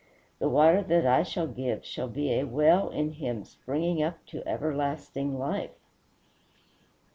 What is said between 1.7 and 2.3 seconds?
shall